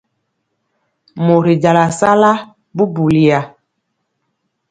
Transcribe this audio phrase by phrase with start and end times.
[1.25, 2.31] Mori jala sala
[2.75, 3.39] bubuliya.